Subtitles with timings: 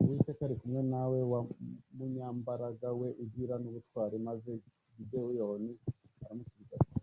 [0.00, 1.40] uwiteka ari kumwe nawe wa
[1.96, 4.50] munyambaraga we ugira n'ubutwari maze
[4.96, 5.72] gideyoni
[6.24, 6.94] aramusubiza ati